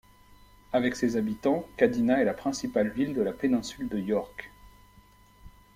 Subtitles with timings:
[0.73, 4.49] Avec ses habitants, Kadina est la principale ville de la péninsule de Yorke.